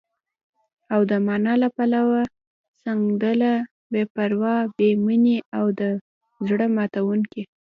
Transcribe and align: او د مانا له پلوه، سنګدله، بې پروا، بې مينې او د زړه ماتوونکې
او 0.93 1.01
د 1.09 1.11
مانا 1.25 1.53
له 1.63 1.69
پلوه، 1.75 2.21
سنګدله، 2.81 3.53
بې 3.91 4.03
پروا، 4.13 4.55
بې 4.77 4.89
مينې 5.05 5.37
او 5.57 5.65
د 5.79 5.81
زړه 6.47 6.67
ماتوونکې 6.75 7.43